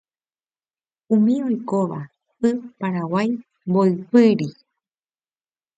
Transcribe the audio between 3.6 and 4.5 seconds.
mboypýri